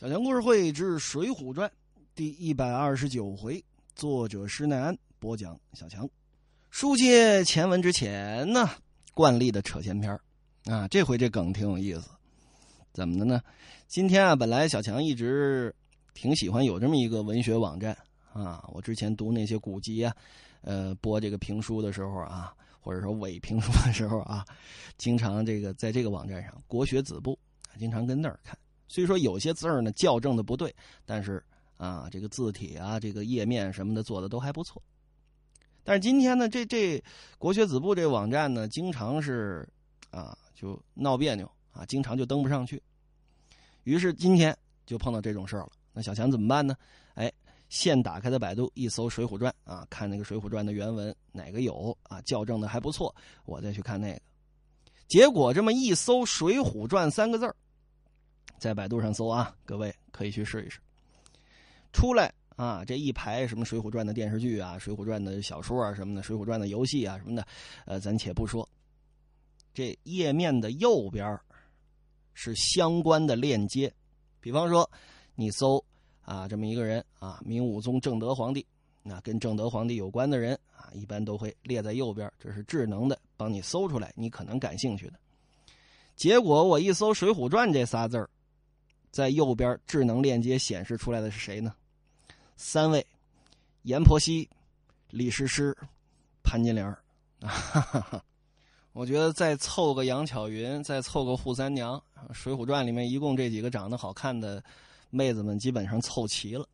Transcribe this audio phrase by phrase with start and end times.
[0.00, 1.68] 小强故事会之《水浒传》
[2.14, 3.60] 第一百二十九回，
[3.96, 5.58] 作者施耐庵播讲。
[5.72, 6.08] 小强，
[6.70, 8.70] 书接前文之前呢，
[9.12, 10.16] 惯例的扯闲篇
[10.66, 12.10] 啊，这回这梗挺有意思，
[12.92, 13.42] 怎么的呢？
[13.88, 15.74] 今天啊，本来小强一直
[16.14, 17.98] 挺喜欢有这么一个文学网站
[18.32, 20.14] 啊，我之前读那些古籍啊，
[20.60, 24.46] 呃，播这个评书的时候啊，或者说伪评书的时候啊，
[24.96, 27.36] 经常这个在这个网站上国学子部，
[27.80, 28.56] 经常跟那儿看。
[28.88, 30.74] 虽说有些字儿呢校正的不对，
[31.06, 31.40] 但是
[31.76, 34.82] 啊，这个字体啊，这个页面什么的做的都还不错。
[35.84, 37.02] 但是今天呢，这这
[37.38, 39.68] 国学子部这网站呢，经常是
[40.10, 42.82] 啊就闹别扭啊，经常就登不上去。
[43.84, 45.70] 于是今天就碰到这种事儿了。
[45.92, 46.74] 那小强怎么办呢？
[47.14, 47.32] 哎，
[47.68, 54.20] 现打开的百度一搜《水浒传》啊，看那个《水浒传》的原文哪个有啊校正的还不错，我再去看那个。
[55.06, 57.56] 结果这么一搜《水浒传》三个字儿。
[58.58, 60.78] 在百度上搜啊，各位可以去试一试。
[61.92, 67.46] 出来啊，这一排什么《水浒传》的电视剧啊，《水浒传》的小说啊，什么的，《水浒传》的游戏啊，什么的，
[67.86, 68.68] 呃，咱且不说。
[69.72, 71.38] 这页面的右边
[72.34, 73.92] 是相关的链接，
[74.40, 74.88] 比方说
[75.34, 75.82] 你搜
[76.22, 78.66] 啊，这么一个人啊，明武宗正德皇帝，
[79.02, 85.14] 那跟正德皇帝有关的人啊，一般都会列在右边，这是智能的，帮你搜出来你可能感兴趣的。
[86.16, 88.28] 结果我一搜《水浒传》这仨字儿。
[89.10, 91.74] 在右边智能链接显示出来的是谁呢？
[92.56, 93.06] 三位：
[93.82, 94.48] 阎婆惜、
[95.10, 95.76] 李师师、
[96.42, 96.86] 潘金莲
[97.40, 98.22] 啊！
[98.92, 104.62] 我觉得再凑个杨巧云，再凑个扈三娘，《水浒传》里面一共这几个长得好看的
[105.10, 106.66] 妹子们基本上凑齐了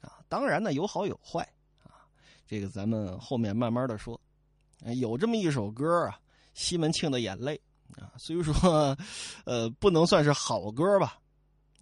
[0.00, 0.20] 啊！
[0.28, 1.40] 当然呢，有好有坏
[1.82, 2.06] 啊，
[2.46, 4.20] 这个咱们后面慢慢的说。
[4.96, 6.10] 有这么一首歌啊，
[6.54, 7.60] 《西门庆的眼泪》
[8.02, 8.96] 啊，虽说
[9.44, 11.18] 呃不能算是好歌吧。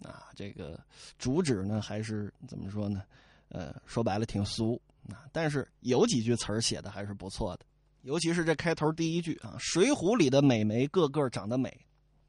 [0.03, 0.79] 啊，这个
[1.19, 3.03] 主旨呢，还是怎么说呢？
[3.49, 7.65] 呃，说白了挺俗啊，但是有几句词儿写的还是不错的，
[8.01, 11.69] 尤其是这开头第一句啊，《水浒》里的美眉个个长得美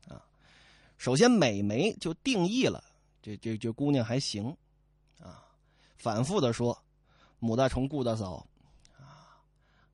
[0.09, 0.21] 啊。
[0.99, 2.83] 首先，美眉就定义了
[3.23, 4.55] 这这这姑娘还行
[5.19, 5.45] 啊，
[5.97, 6.77] 反复的说
[7.39, 8.47] 母大虫顾大嫂
[8.99, 9.39] 啊，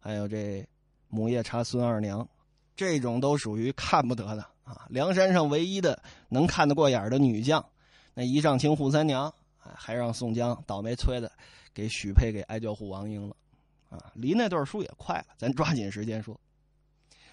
[0.00, 0.66] 还有这
[1.08, 2.28] 母夜叉孙二娘，
[2.74, 4.42] 这种都属于看不得的。
[4.64, 7.64] 啊，梁山上唯一的能看得过眼的女将，
[8.18, 11.30] 那一丈青扈三娘，还让宋江倒霉催的
[11.72, 13.36] 给许配给哀教扈王英了，
[13.90, 16.36] 啊，离那段书也快了，咱抓紧时间说。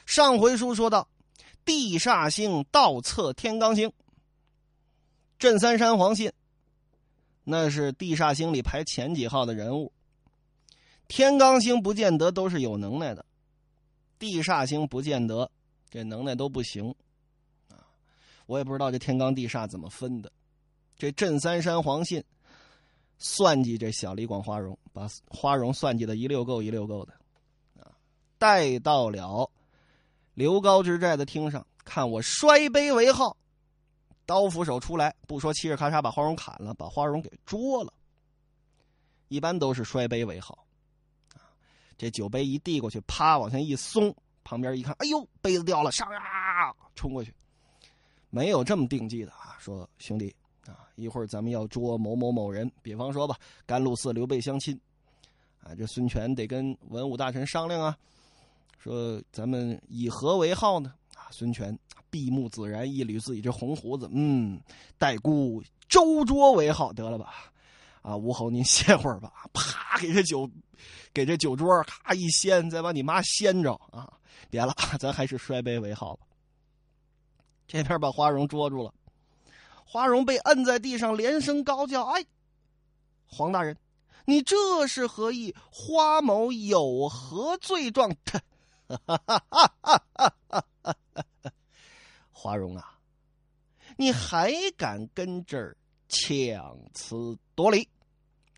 [0.05, 1.09] 上回书说到，
[1.65, 3.91] 地煞星倒测天罡星，
[5.39, 6.31] 镇三山黄信，
[7.43, 9.91] 那是地煞星里排前几号的人物。
[11.07, 13.25] 天罡星不见得都是有能耐的，
[14.19, 15.49] 地煞星不见得
[15.89, 16.93] 这能耐都不行。
[17.69, 17.81] 啊
[18.45, 20.31] 我也不知道这天罡地煞怎么分的，
[20.97, 22.23] 这镇三山黄信
[23.17, 27.13] 算计这小李广花荣，把花荣算计的一溜够一溜够的，
[27.79, 27.91] 啊，
[28.37, 29.49] 带到了
[30.33, 33.35] 刘高之寨的厅上，看我摔杯为号，
[34.25, 37.93] 刀斧手出来，不说嘁哩咔嚓把花荣砍了，把花荣给捉了。
[39.27, 40.65] 一般都是摔杯为号，
[41.33, 41.39] 啊，
[41.97, 47.33] 这酒杯一递过去，啪往下一松，旁边一看，哎呦，杯子掉了，上呀，冲过去。
[48.29, 49.55] 没有这么定计的啊！
[49.59, 50.35] 说兄弟
[50.67, 54.79] 啊，一会儿咱们要捉某某某人，比方说吧，甘露寺刘备相亲，
[55.61, 57.97] 啊，这孙权得跟文武大臣商量啊，
[58.77, 60.93] 说咱们以何为号呢？
[61.15, 61.77] 啊，孙权
[62.09, 64.59] 闭目自然，一捋自己这红胡子，嗯，
[64.97, 67.51] 待孤周桌为号得了吧？
[68.01, 70.47] 啊，吴侯您歇会儿吧，啪，给这酒，
[71.11, 74.11] 给这酒桌咔一掀，再把你妈掀着啊！
[74.51, 76.27] 别了，咱还是摔杯为号吧。
[77.65, 78.93] 这边把花荣捉住了，
[79.85, 82.25] 花荣被摁在地上，连声高叫：“哎，
[83.25, 83.77] 黄大人，
[84.25, 85.55] 你这是何意？
[85.71, 88.13] 花某有何罪状？”
[89.05, 89.21] 哈
[92.31, 92.99] 花荣啊，
[93.97, 95.77] 你还敢跟这儿
[96.09, 97.87] 强词夺理？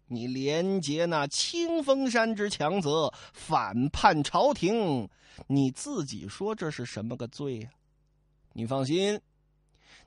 [0.08, 5.10] 你连结那清风山之强则，反叛朝廷，
[5.48, 7.70] 你自己说这是什么个罪呀？
[8.54, 9.20] 你放心，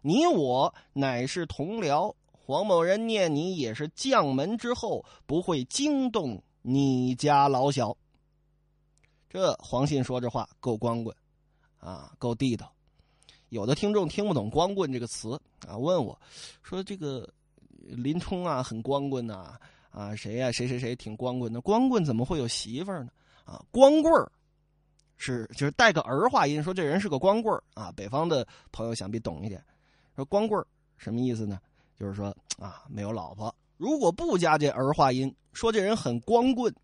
[0.01, 2.15] 你我乃是同僚。
[2.33, 7.97] 黄某人念你也是将门之后，不会惊动你家老小。
[9.29, 11.17] 这黄信说这话够光棍，
[11.79, 12.73] 啊，够地道。
[13.51, 16.21] 有的听众听不懂“光棍”这个词啊，问我，
[16.63, 17.33] 说这个
[17.79, 19.57] 林冲啊很光棍呐，
[19.91, 21.61] 啊谁呀谁谁谁挺光棍的？
[21.61, 23.11] 光棍怎么会有媳妇儿呢？
[23.45, 24.33] 啊，光棍儿。
[25.17, 27.93] 是，就是带个儿化音，说这人是个光棍啊。
[27.95, 29.65] 北方的朋友想必懂一点。
[30.21, 30.63] 说光棍
[30.99, 31.59] 什么意思呢？
[31.99, 33.55] 就是说啊，没有老婆。
[33.79, 36.75] 如果不加这儿化音，说这人很光棍，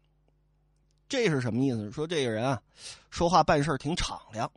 [1.06, 1.92] 这是什么意思？
[1.92, 2.62] 说这个人啊，
[3.10, 4.50] 说话办事挺敞亮，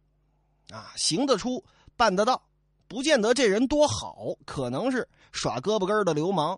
[0.72, 1.62] 啊，行得出，
[1.98, 2.42] 办得到，
[2.88, 6.58] 不见得这人多好，可能是耍胳膊根的流氓，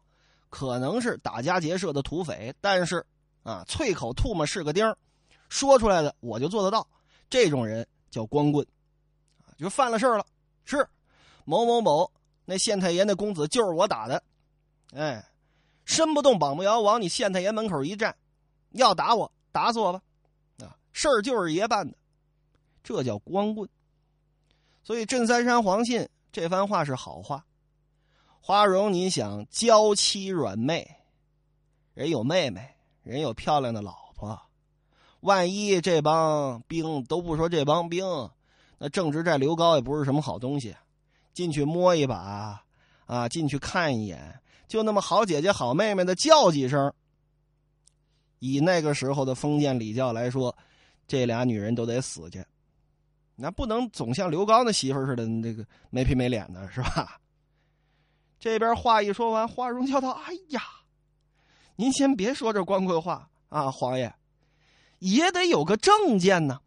[0.52, 3.04] 可能是打家劫舍的土匪，但是
[3.42, 4.96] 啊，啐口唾沫是个钉
[5.50, 6.88] 说出来的我就做得到。
[7.32, 8.64] 这种人叫光棍，
[9.40, 10.24] 啊，就犯了事了，
[10.66, 10.88] 是
[11.52, 12.10] 某某某
[12.46, 14.24] 那县太爷那公子就是我打的，
[14.94, 15.22] 哎，
[15.84, 18.16] 身不动膀不摇，往你县太爷门口一站，
[18.70, 20.02] 要打我打死我吧，
[20.60, 21.98] 啊，事儿就是爷办的，
[22.82, 23.70] 这叫光棍。
[24.82, 27.46] 所以镇三山黄信这番话是好话。
[28.40, 30.90] 花荣，你想娇妻软妹，
[31.94, 34.42] 人有妹妹，人有漂亮的老婆。
[35.20, 38.06] 万一这帮兵都不说这帮兵，
[38.78, 40.74] 那正直寨刘高也不是什么好东西，
[41.34, 42.64] 进去摸一把，
[43.06, 46.94] 啊，进去看一眼，就那么好姐姐好妹妹的叫几声。
[48.40, 50.56] 以那个时候的封建礼教来说，
[51.08, 52.44] 这俩女人都得死去，
[53.36, 57.20] 那不能总像刘高的媳妇似的，那个没皮没脸的是吧？
[58.40, 60.62] 这边话一说完，花荣叫道：“哎呀，
[61.76, 64.12] 您先别说这光棍话啊，皇爷。”
[64.98, 66.60] 也得有个证件呢。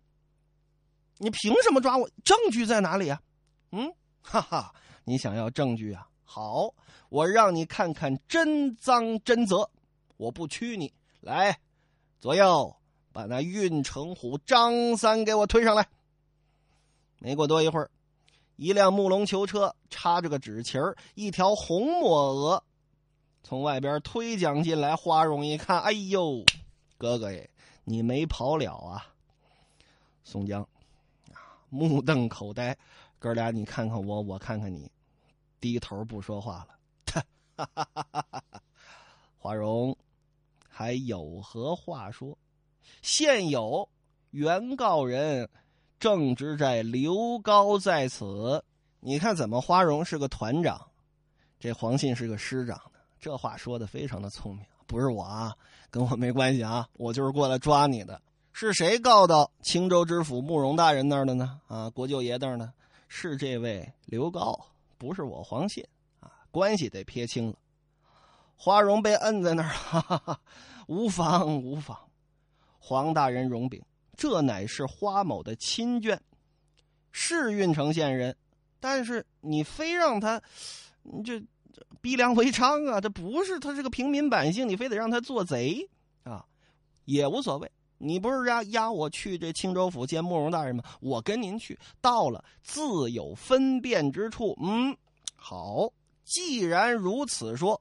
[1.19, 2.09] 你凭什么抓我？
[2.25, 3.21] 证据在哪里啊？
[3.71, 3.93] 嗯，
[4.25, 4.75] 哈哈，
[5.05, 6.09] 你想要证据啊？
[6.25, 6.75] 好，
[7.11, 9.71] 我让你看看真赃真责。
[10.17, 11.61] 我不屈你，来，
[12.19, 12.75] 左右
[13.13, 15.87] 把那运城虎张三给我推上来。
[17.19, 17.91] 没过多一会儿，
[18.57, 22.65] 一辆木龙囚车插着个纸旗儿，一条红抹额，
[23.43, 24.97] 从外边推将进来。
[24.97, 26.45] 花荣一看，哎呦，
[26.97, 27.51] 哥哥耶！
[27.85, 29.07] 你没跑了啊，
[30.25, 30.63] 宋江，
[31.33, 32.77] 啊，目瞪口呆，
[33.25, 34.93] 哥俩你看看我，我看看你，
[35.59, 37.25] 低头不说话了。
[39.41, 39.97] 花荣
[40.69, 42.37] 还有何话说？
[43.01, 43.89] 现有
[44.33, 45.49] 原告人
[45.99, 48.63] 郑直寨刘高在此，
[49.01, 49.59] 你看怎么？
[49.59, 50.91] 花荣是个团长，
[51.59, 52.79] 这黄信是个师长，
[53.19, 54.67] 这话说的非常的聪明。
[54.87, 55.57] 不是我啊，
[55.89, 58.21] 跟我没关系啊，我就是过来抓你的。
[58.53, 61.59] 是谁告到青州知府慕容大人那儿的呢？
[61.69, 62.71] 啊，国舅爷那儿呢？
[63.17, 64.59] 是这位刘高，
[64.99, 65.87] 不是我黄信
[66.19, 67.57] 啊，关系得撇清了。
[68.57, 70.41] 花荣被摁在那儿，哈哈哈，
[70.89, 71.97] 无妨无妨。
[72.81, 73.81] 黄大人容禀，
[74.17, 76.19] 这乃是花某的亲眷，
[77.13, 78.37] 是郓城县人，
[78.81, 80.43] 但是你非让他，
[81.03, 81.41] 你这。
[82.01, 83.01] 逼良为娼啊！
[83.01, 85.89] 这不是他是个平民百姓，你非得让他做贼
[86.23, 86.45] 啊，
[87.05, 87.71] 也无所谓。
[88.05, 90.85] 你不是压压我去这青州府见慕容大人吗？
[91.01, 94.55] 我跟您去，到了自有分辨之处。
[94.63, 94.97] 嗯，
[95.35, 95.91] 好，
[96.25, 97.81] 既然如此说，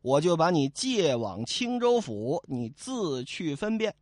[0.00, 3.94] 我就把你借往青州府，你自去分辨。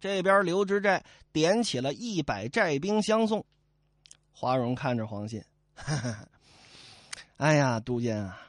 [0.00, 3.44] 这边刘知寨点起了一百寨兵相送。
[4.32, 5.44] 华容看着黄信。
[5.74, 6.28] 哈哈
[7.36, 8.40] 哎呀，都监啊，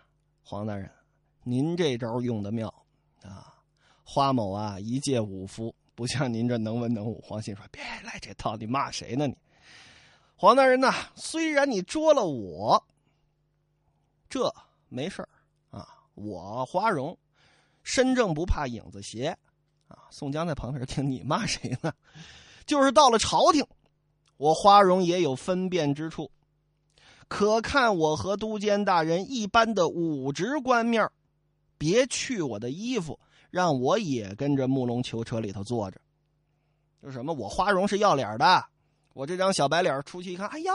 [0.44, 0.90] 黄大人，
[1.44, 2.74] 您这招用的妙
[3.22, 3.53] 啊！
[4.04, 7.22] 花某啊，一介武夫，不像您这能文能武。
[7.22, 9.28] 黄信说：“别来这套，你骂谁呢？
[9.28, 9.36] 你，
[10.36, 12.84] 黄大人呐，虽然你捉了我，
[14.30, 14.54] 这
[14.90, 15.28] 没事
[15.70, 15.88] 啊。
[16.16, 17.18] 我花荣，
[17.82, 19.38] 身正不怕影子斜
[19.88, 21.94] 啊。”宋江在旁边听，你骂谁呢？
[22.66, 23.66] 就是到了朝廷，
[24.38, 26.30] 我花荣也有分辨之处。
[27.30, 31.10] 可看我和都监大人一般的武职官面
[31.78, 33.20] 别去我的衣服，
[33.54, 36.02] 让我也跟着木龙囚车里头坐着。
[37.04, 37.32] 就什么？
[37.32, 38.66] 我花荣是要脸的，
[39.14, 40.74] 我这张小白脸出去一看，哎呦，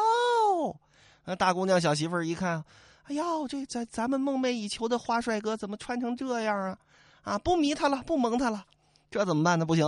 [1.25, 2.65] 那大姑娘小媳妇一看，
[3.03, 6.79] 哎呦，这咱咱们梦寐以求的花帅哥怎么穿成这样啊？
[7.23, 8.65] 啊，不迷他了，不蒙他了，
[9.11, 9.67] 这怎么办呢？
[9.67, 9.85] 不行，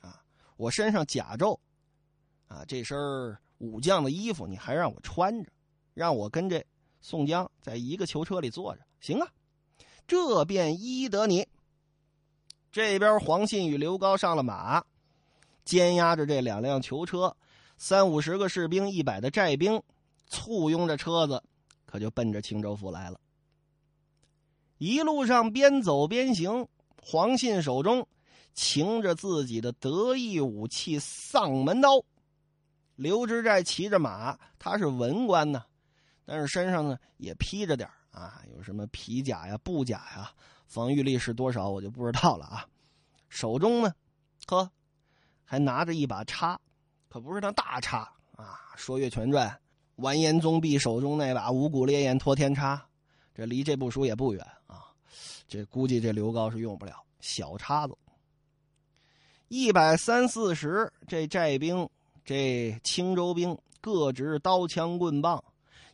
[0.00, 0.22] 啊，
[0.56, 1.58] 我身上甲胄，
[2.46, 2.96] 啊，这身
[3.58, 5.50] 武将的衣服你还让我穿着，
[5.92, 6.64] 让我跟这
[7.00, 9.26] 宋江在一个囚车里坐着，行啊，
[10.06, 11.48] 这便依得你。
[12.72, 14.82] 这边黄信与刘高上了马，
[15.64, 17.36] 监押着这两辆囚车，
[17.76, 19.82] 三五十个士兵，一百的寨兵，
[20.28, 21.42] 簇拥着车子，
[21.84, 23.20] 可就奔着青州府来了。
[24.78, 26.66] 一路上边走边行，
[27.02, 28.06] 黄信手中
[28.54, 32.02] 擎着自己的得意武器丧门刀。
[32.94, 35.64] 刘知寨骑着马，他是文官呢，
[36.24, 40.32] 但是身上呢也披着点啊，有什么皮甲呀、布甲呀，
[40.70, 42.64] 防御力是多少我就不知道了啊。
[43.28, 43.92] 手中呢，
[44.46, 44.70] 呵，
[45.44, 46.58] 还拿着一把叉，
[47.08, 48.54] 可不是那大叉啊。
[48.76, 49.48] 说《岳全传》，
[49.96, 52.80] 完颜宗弼手中那把五谷烈焰托天叉，
[53.34, 54.84] 这离这部书也不远啊。
[55.48, 57.98] 这估计这刘高是用不了小叉子。
[59.48, 61.88] 一百三四十，这寨兵，
[62.24, 65.42] 这青州兵各执刀枪棍棒，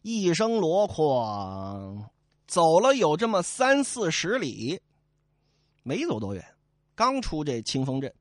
[0.03, 2.05] 一声锣哐，
[2.47, 4.81] 走了有这么三四十里，
[5.83, 6.45] 没走多远，
[6.95, 8.15] 刚出这清风镇，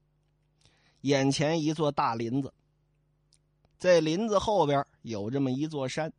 [1.02, 2.54] 眼前一座大林子，
[3.78, 6.12] 在林子后边有这么一座山，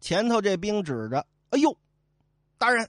[0.00, 1.76] 前头这兵指着：“哎呦，
[2.58, 2.88] 大人，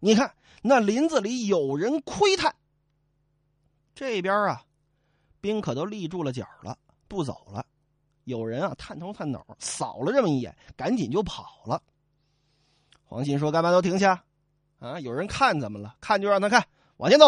[0.00, 2.54] 你看那林子里有人窥探。”
[3.94, 4.64] 这边啊。
[5.40, 7.64] 兵可都立住了脚了，不走了。
[8.24, 11.80] 有人啊，探头探脑，扫了这么一眼，赶紧就跑了。
[13.08, 14.22] 黄信说：“干嘛都停下？
[14.78, 15.96] 啊，有人看怎么了？
[15.98, 16.66] 看就让他看，
[16.98, 17.26] 往前走。”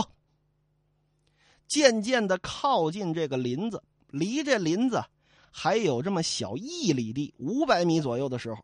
[1.66, 5.02] 渐渐的靠近这个林子，离这林子
[5.50, 8.60] 还有这么小一里地，五百米左右的时候，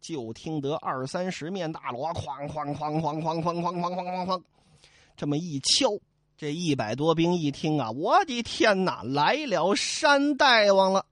[0.00, 4.42] 就听得二三十面大锣哐哐哐哐哐哐哐哐哐哐哐，
[5.16, 5.90] 这么一敲。
[6.36, 11.04] 这一百多兵一听啊，我的天哪，来了山大王了，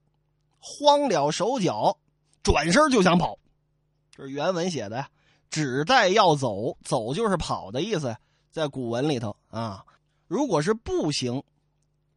[0.60, 1.98] 慌了手脚，
[2.44, 3.36] 转身就想跑。
[4.12, 5.10] 这是原文写的呀，
[5.50, 8.16] 只带要走，走就是跑的意思，
[8.50, 9.84] 在古文里头啊。
[10.26, 11.42] 如果是步行，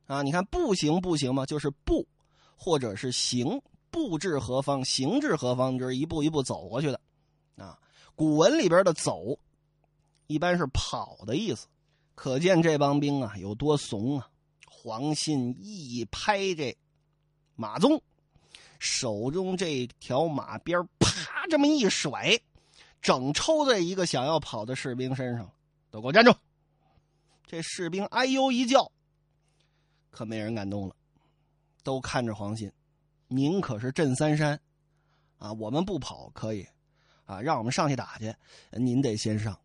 [0.08, 2.08] 啊，你看步行步行嘛，就是步，
[2.58, 7.00] 或者是行，步至何方，行至何方，就是一步一步走过去的。
[7.56, 7.78] 啊，
[8.16, 9.38] 古文里边的走，
[10.28, 11.68] 一般是跑的意思。
[12.16, 14.28] 可见这帮兵啊有多怂啊！
[14.66, 16.76] 黄信一拍这
[17.56, 18.02] 马鬃，
[18.80, 22.40] 手中这条马鞭啪这么一甩，
[23.02, 25.52] 整抽在一个想要跑的士兵身上。
[25.92, 26.32] 都给我站住！
[27.48, 28.92] 这士兵哎呦一叫，
[30.12, 30.96] 可没人敢动了，
[31.82, 32.72] 都看着黄信。
[33.28, 34.60] 您可是镇三山
[35.40, 36.68] 啊，我们不跑可以
[37.26, 38.32] 啊，让我们上去打去，
[38.72, 39.60] 您得先上。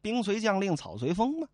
[0.00, 1.48] 兵随将令，草随风嘛。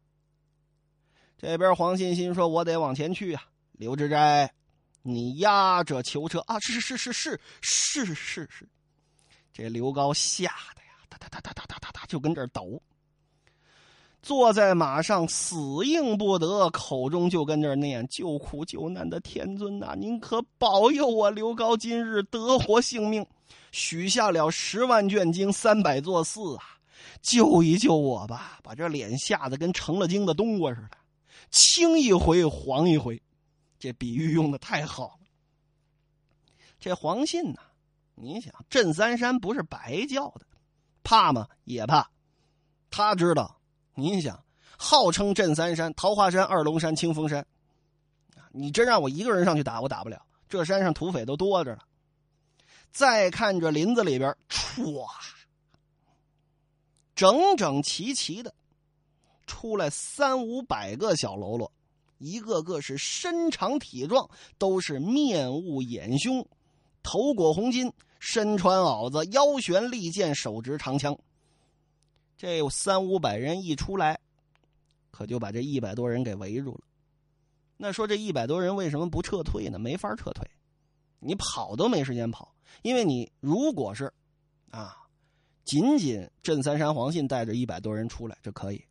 [1.38, 4.52] 这边黄信心说：“我得往前去啊，刘志斋，
[5.00, 6.60] 你压着囚车啊！
[6.60, 8.68] 是是是是是是是是。”
[9.54, 10.91] 这刘高吓得呀，
[11.28, 12.80] 哒哒哒哒哒哒哒，就跟这儿抖。
[14.22, 23.26] 坐在马上死硬不得，口中就跟这儿念：“救苦救难的天尊呐，您可保佑我刘高今日得活性命。”
[23.72, 26.62] 许下了十万卷经、三百座寺啊，
[27.20, 28.60] 救一救我吧！
[28.62, 30.96] 把这脸吓得跟成了精的冬瓜似的，
[31.50, 33.20] 青一回黄一回。
[33.78, 35.26] 这比喻用的太好了。
[36.78, 37.60] 这黄信呐，
[38.14, 40.46] 你想镇三山不是白叫的。
[41.02, 41.48] 怕吗？
[41.64, 42.10] 也怕。
[42.90, 43.60] 他知道，
[43.94, 44.44] 您想，
[44.76, 47.46] 号称镇三山，桃花山、二龙山、清风山，
[48.50, 50.24] 你真让我一个人上去打，我打不了。
[50.48, 51.80] 这山上土匪都多着呢。
[52.90, 55.06] 再看这林子里边，歘，
[57.14, 58.54] 整整齐齐的。
[59.46, 61.72] 出来三五百个小喽啰，
[62.18, 66.46] 一个个是身长体壮，都是面雾眼凶，
[67.02, 71.18] 头裹红巾，身穿袄子，腰悬利剑，手执长枪。
[72.36, 74.18] 这三五百人一出来，
[75.10, 76.80] 可就把这一百多人给围住了。
[77.76, 79.78] 那说这一百多人为什么不撤退呢？
[79.78, 80.48] 没法撤退，
[81.18, 84.12] 你跑都没时间跑，因为你如果是
[84.70, 84.96] 啊，
[85.64, 88.84] 仅仅镇三山黄信带着一百多人出来，这可以。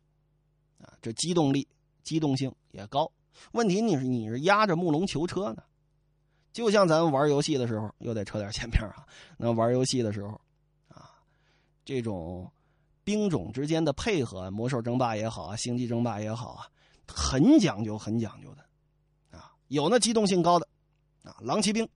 [0.78, 1.66] 啊，这机动力、
[2.02, 3.10] 机动性也高。
[3.52, 5.62] 问题你是你是压着木龙囚车呢，
[6.52, 9.06] 就像咱玩游戏的时候，又得扯点前面啊。
[9.36, 10.38] 那玩游戏的时候，
[10.88, 11.10] 啊，
[11.84, 12.50] 这种
[13.04, 16.66] 兵种之间的配合，魔兽争霸也好啊，星际争霸也好啊，
[17.08, 19.38] 很讲究，很讲究的。
[19.38, 20.68] 啊，有那机动性高的，
[21.24, 21.88] 啊，狼骑兵，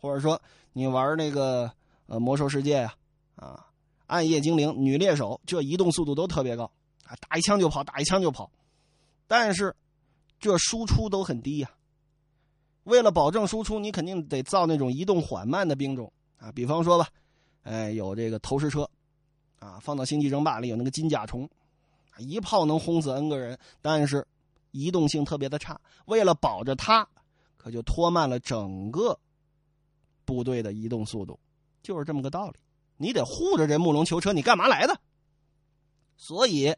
[0.00, 0.40] 或者说
[0.72, 1.70] 你玩那个
[2.06, 2.94] 呃魔兽世界呀，
[3.36, 3.66] 啊，
[4.06, 6.70] 暗夜精灵、女猎手，这移动速度都特别高。
[7.04, 8.50] 啊，打一枪就跑，打一枪就跑，
[9.26, 9.74] 但是
[10.38, 11.70] 这输出都很低呀。
[12.88, 16.50] 为了保证输出，你肯定得造那种移动缓慢的兵种啊。
[16.52, 17.08] 比方说吧，
[17.62, 18.88] 哎，有这个投石车，
[19.58, 21.48] 啊，放到星际争霸里有那个金甲虫，
[22.18, 24.26] 一炮能轰死 N 个人，但是
[24.70, 25.80] 移动性特别的差。
[26.06, 27.08] 为了保着它，
[27.56, 29.18] 可就拖慢了整个
[30.24, 31.38] 部队的移动速度，
[31.82, 32.58] 就是这么个道理。
[32.96, 35.00] 你得护着这木龙囚车，你干嘛来的？
[36.16, 36.74] 所以。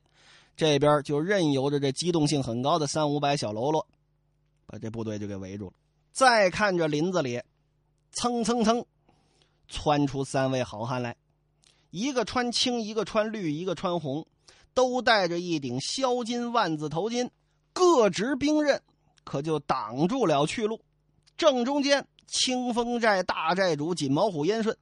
[0.57, 3.87] 这边就任由着这机动性很高的三五百小喽啰，
[4.67, 5.73] 把这部队就给围住了。
[6.13, 7.41] 再看这林子里，
[8.13, 8.85] 蹭蹭蹭，
[9.69, 11.17] 窜出三位好汉来，
[11.91, 14.27] 一个穿青，一个穿绿，一个穿红，
[14.75, 17.31] 都戴着一顶削金万字头巾，
[17.73, 18.83] 各执兵刃，
[19.25, 20.81] 可就挡住了去路。
[21.37, 24.77] 正中间，清风寨大寨主锦毛虎燕顺，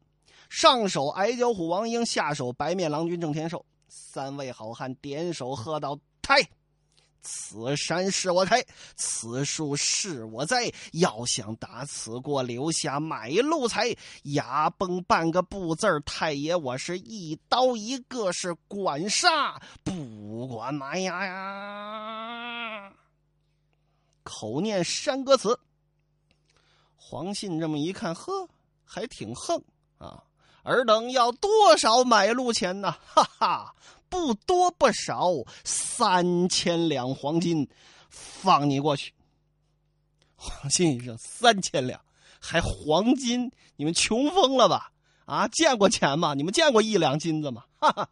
[0.48, 6.40] 上手矮脚虎王英，下手白面郎君郑天寿，三位好汉点手喝道：“太！”
[7.20, 8.64] 此山是我开，
[8.96, 10.72] 此树是我栽。
[10.92, 13.94] 要想打此过，留下买路财。
[14.22, 22.92] 牙崩半个不字太爷我是一刀一个是管杀，不管埋呀呀！
[24.22, 25.58] 口念山歌词。
[26.96, 28.48] 黄信这么一看，呵，
[28.84, 29.62] 还挺横
[29.98, 30.22] 啊！
[30.64, 32.92] 尔等要多少买路钱呢？
[33.06, 33.74] 哈哈！
[34.08, 35.28] 不多不少，
[35.64, 37.68] 三千两黄金，
[38.08, 39.12] 放你过去。
[40.36, 42.00] 黄信一声：“三千两，
[42.40, 43.50] 还黄金？
[43.76, 44.92] 你们穷疯了吧？
[45.24, 46.34] 啊，见过钱吗？
[46.34, 47.64] 你们见过一两金子吗？
[47.78, 48.10] 哈哈！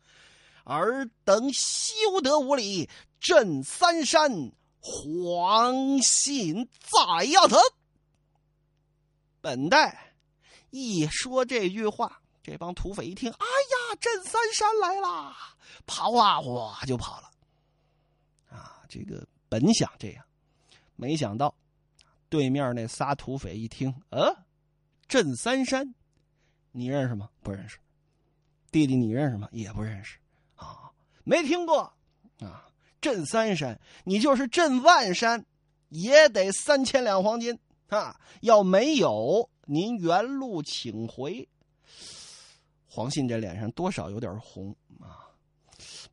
[0.64, 2.90] 尔等休得无礼！
[3.20, 7.46] 镇三山，黄信在呀！
[7.48, 7.56] 他。
[9.40, 10.14] 本代
[10.70, 15.36] 一说这句话。”这帮土匪一听，哎呀，镇三山来啦！
[15.86, 17.30] 跑啊，哇就跑了。
[18.50, 20.24] 啊，这个本想这样，
[20.96, 21.54] 没想到
[22.28, 24.36] 对面那仨土匪一听，呃，
[25.06, 25.94] 镇三山，
[26.72, 27.30] 你认识吗？
[27.42, 27.78] 不认识。
[28.72, 29.48] 弟弟，你认识吗？
[29.52, 30.18] 也不认识。
[30.56, 30.90] 啊，
[31.24, 31.92] 没听过。
[32.40, 32.66] 啊，
[33.00, 35.46] 镇三山，你就是镇万山，
[35.88, 38.20] 也得三千两黄金啊！
[38.40, 41.48] 要没有，您原路请回。
[42.96, 45.28] 黄信这脸上多少有点红啊，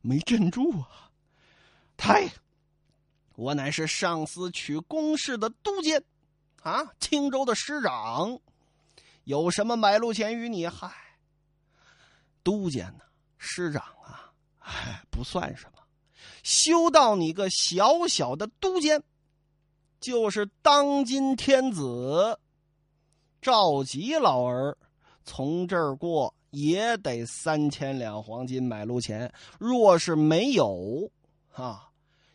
[0.02, 1.10] 没镇住啊！
[1.96, 2.30] 太，
[3.36, 6.04] 我乃是上司取公事的都监，
[6.62, 8.38] 啊，青州的师长，
[9.24, 10.68] 有什么买路钱与你？
[10.68, 10.92] 嗨，
[12.42, 13.04] 都监呢，
[13.38, 15.82] 师长啊，哎，不算什么，
[16.42, 19.02] 修到你个小小的都监，
[20.00, 22.38] 就是当今天子
[23.40, 24.76] 赵吉老儿
[25.24, 26.34] 从这儿过。
[26.54, 31.10] 也得三千两黄金买路钱，若是没有，
[31.52, 31.90] 啊，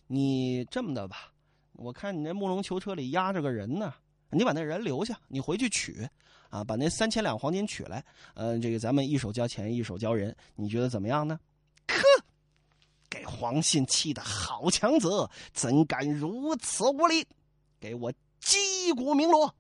[0.08, 1.32] 你这么的吧，
[1.74, 3.94] 我看你那木龙囚车里压着个人呢，
[4.30, 6.08] 你把那人留下，你回去取，
[6.50, 8.04] 啊，把那三千两黄金取来，
[8.34, 11.40] 呃，这个咱们一手交钱一手交人，你觉得怎么样呢？
[11.88, 11.96] 呵，
[13.10, 17.26] 给黄信气的好强子，怎敢如此无礼？
[17.80, 19.56] 给我击鼓鸣锣！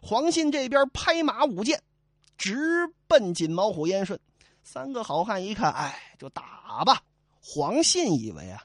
[0.00, 1.82] 黄信这边拍马舞剑。
[2.36, 4.18] 直奔锦毛虎燕顺，
[4.62, 7.02] 三个好汉一看，哎，就打吧。
[7.40, 8.62] 黄信以为啊，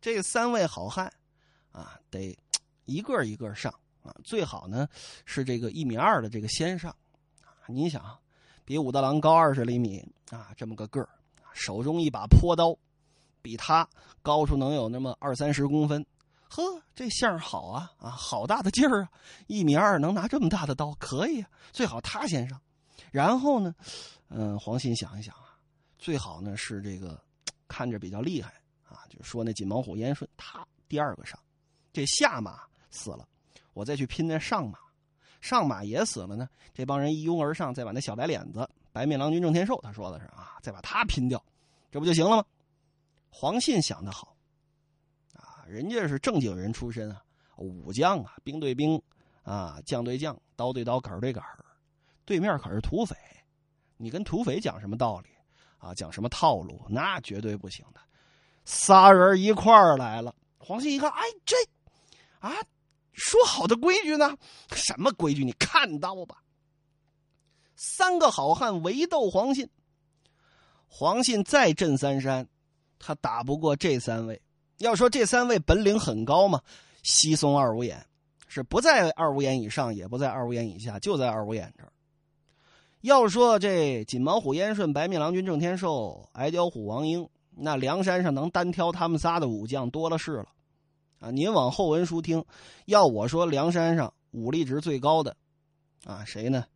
[0.00, 1.12] 这三位好汉
[1.72, 2.38] 啊，得
[2.84, 4.86] 一个一个上啊，最好呢
[5.24, 6.90] 是这个一米二的这个先上
[7.42, 7.56] 啊。
[7.66, 8.18] 你想，
[8.64, 11.08] 比武大郎高二十厘米啊，这么个个儿，
[11.54, 12.76] 手中一把坡刀，
[13.40, 13.88] 比他
[14.22, 16.04] 高出能有那么二三十公分。
[16.50, 16.62] 呵，
[16.94, 19.10] 这相好啊啊，好大的劲儿啊！
[19.48, 21.50] 一米二能拿这么大的刀，可以啊。
[21.72, 22.58] 最好他先上。
[23.10, 23.74] 然后呢，
[24.28, 25.58] 嗯，黄信想一想啊，
[25.98, 27.20] 最好呢是这个
[27.66, 28.52] 看着比较厉害
[28.88, 31.38] 啊，就说那锦毛虎燕顺他第二个上，
[31.92, 33.26] 这下马死了，
[33.72, 34.78] 我再去拼那上马，
[35.40, 41.42] 上马也死了呢，这帮人一拥而上，再把那小白脸子白面郎君郑天寿，他说的是啊，再把他拼掉，
[41.90, 42.44] 这不就行了吗？
[43.30, 44.36] 黄信想的好
[45.34, 47.22] 啊，人家是正经人出身啊，
[47.56, 49.00] 武将啊，兵对兵
[49.42, 51.64] 啊，将对将，刀对刀，杆对杆儿。
[52.28, 53.16] 对面可是土匪，
[53.96, 55.30] 你跟土匪讲什么道理
[55.78, 55.94] 啊？
[55.94, 56.84] 讲什么套路？
[56.90, 58.00] 那绝对不行的。
[58.66, 61.56] 仨人一块儿来了，黄信一看，哎，这
[62.40, 62.54] 啊，
[63.12, 64.36] 说好的规矩呢？
[64.72, 65.42] 什么规矩？
[65.42, 66.42] 你看到吧？
[67.76, 69.66] 三个好汉围斗黄信，
[70.86, 72.46] 黄信再镇三山，
[72.98, 74.38] 他打不过这三位。
[74.76, 76.60] 要说这三位本领很高嘛，
[77.02, 78.06] 西松二五眼
[78.48, 81.90] 是不在二五眼以上，也不在二五眼以下，就在二五眼这儿。
[83.08, 90.46] 要说这锦毛虎燕顺、白面郎君郑天寿、矮脚虎王英，那梁山上能单挑他们仨的武将多了是了，
[91.18, 91.30] 啊！
[91.30, 92.44] 您往后文书听，
[92.84, 95.34] 要我说梁山上武力值最高的，
[96.04, 96.66] 啊，谁呢？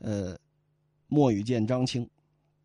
[0.00, 0.36] 呃，
[1.06, 2.10] 莫羽见张青，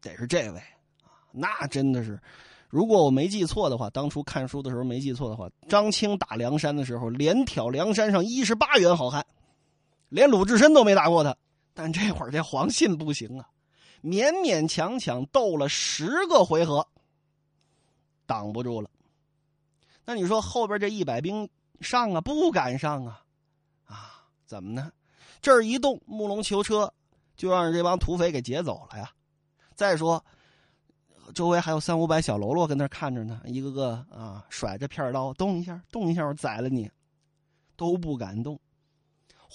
[0.02, 0.58] 得是这位
[1.04, 1.14] 啊！
[1.32, 2.20] 那真的是，
[2.68, 9.24] 如果我没记错的话，当初看书的时候没记错的话，张青打梁山的时候，连挑梁山上一十八员好汉，
[10.10, 11.38] 连鲁智深都没打过他。
[11.74, 13.50] 但这会儿这黄信不行啊，
[14.04, 16.88] 勉勉强强斗了十个回合，
[18.26, 18.90] 挡不住了。
[20.06, 21.50] 那你说后边这一百兵
[21.82, 23.24] 上啊，不敢上啊，
[23.86, 24.92] 啊，怎么呢？
[25.42, 26.94] 这儿一动，木龙囚车
[27.36, 29.12] 就让这帮土匪给劫走了呀。
[29.74, 30.24] 再说，
[31.34, 36.90] 周围还有三五百小喽啰跟那看着呢，一个个啊甩着片刀，动一下，动一下，我宰了你，
[37.76, 38.60] 都不敢动。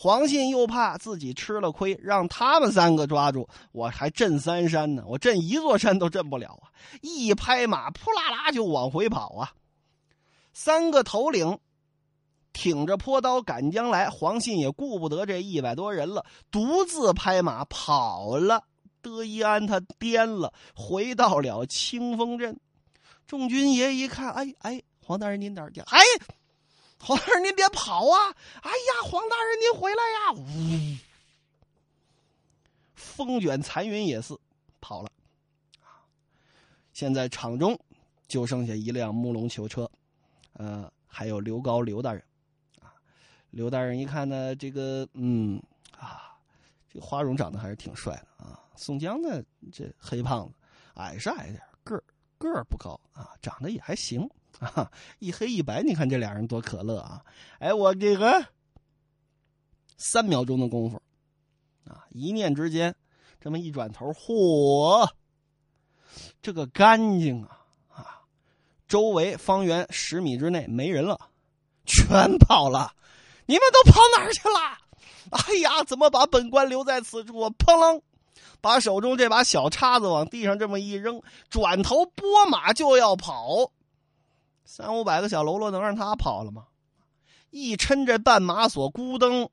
[0.00, 6.70] 黄信又怕自己吃了亏，让他们三个抓住，我还镇三山呢，我镇一座山都镇不了啊！
[7.02, 9.52] 一拍马，扑啦啦就往回跑啊！
[10.52, 11.58] 三个头领
[12.52, 18.62] 挺着坡刀赶将来，黄信也顾不得这一百多人了，独自拍马跑了。
[19.02, 22.56] 德一安他颠了，回到了清风镇。
[23.26, 25.80] 众军爷一看，哎哎，黄大人您哪儿去？
[25.80, 25.98] 哎。
[27.00, 28.34] 黄大人，您别跑啊！
[28.62, 30.32] 哎呀，黄大人，您回来呀！
[30.32, 30.96] 呜，
[32.94, 34.38] 风卷残云也似，
[34.80, 35.10] 跑了。
[36.92, 37.78] 现在场中
[38.26, 39.88] 就剩下一辆木龙囚车，
[40.54, 42.22] 呃，还有刘高刘大人。
[42.82, 42.92] 啊，
[43.50, 45.62] 刘大人一看呢，这个，嗯，
[45.96, 46.36] 啊，
[46.92, 48.60] 这花荣长得还是挺帅的啊。
[48.74, 50.54] 宋江呢，这黑胖子，
[50.94, 52.04] 矮是矮点个儿
[52.36, 54.28] 个儿不高啊，长得也还行。
[54.60, 54.90] 啊，
[55.20, 57.24] 一黑一白，你看这俩人多可乐啊！
[57.60, 58.44] 哎，我这个
[59.96, 61.00] 三秒钟的功夫，
[61.88, 62.94] 啊，一念之间，
[63.40, 65.08] 这么一转头，嚯，
[66.42, 68.20] 这个干净啊啊！
[68.88, 71.30] 周围方圆十米之内没人了，
[71.86, 72.92] 全跑了，
[73.46, 74.78] 你们都跑哪儿去了？
[75.30, 77.48] 哎呀，怎么把本官留在此处？
[77.50, 78.00] 砰啷，
[78.60, 83.70] 把手中这把小叉子往地上这么一扔，转头拨马就要跑。
[84.70, 86.64] 三五百个小喽啰能让他跑了吗？
[87.48, 89.48] 一抻这绊马索，咕噔，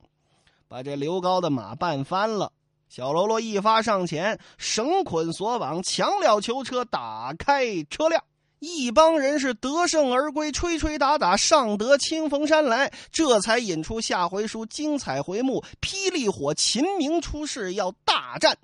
[0.67, 2.51] 把这刘高的马绊翻了。
[2.89, 8.21] 小喽啰一发上前，绳捆索绑，强了囚车，打开车辆。
[8.59, 12.91] 一帮人是得胜而归，吹吹打打，上得清风山来。
[13.09, 18.57] 这才引出下回书精彩回目：霹雳火秦明出世，要大战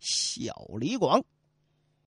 [0.00, 1.22] 小李广。